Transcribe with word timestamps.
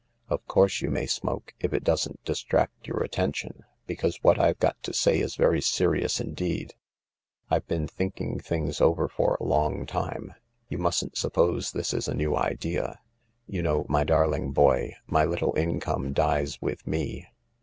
"Of 0.29 0.43
course 0.47 0.81
you 0.81 0.89
may 0.89 1.05
smoke, 1.05 1.53
if 1.59 1.73
it 1.75 1.83
doesn't 1.83 2.23
distract 2.25 2.87
your 2.87 3.03
attention, 3.03 3.65
because 3.85 4.17
what 4.23 4.39
I've 4.39 4.57
got 4.57 4.81
to 4.81 4.93
say 4.95 5.19
is 5.19 5.35
very 5.35 5.61
serious 5.61 6.19
indeed. 6.19 6.73
I've 7.51 7.67
been 7.67 7.87
thinking 7.87 8.39
things 8.39 8.81
over 8.81 9.07
for 9.07 9.35
a 9.39 9.43
long 9.43 9.85
time; 9.85 10.33
you 10.69 10.79
mustn't 10.79 11.17
suppose 11.19 11.71
this 11.73 11.93
is 11.93 12.07
a 12.07 12.15
new 12.15 12.35
idea. 12.35 12.99
You 13.45 13.61
know, 13.61 13.85
my 13.89 14.03
darling 14.03 14.53
boy, 14.53 14.95
my 15.05 15.23
little 15.23 15.55
income 15.55 16.13
dies 16.13 16.59
with 16.59 16.87
me. 16.87 17.27